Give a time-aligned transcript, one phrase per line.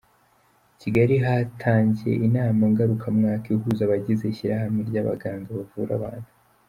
[0.81, 6.27] Kigali hatangiye inama ngarukamwaka ihuza abagize ishyirahamwe ry’abaganga bavura abana.